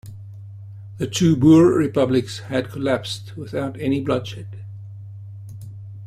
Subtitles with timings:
[0.97, 4.47] The two Boer republics had collapsed without any bloodshed.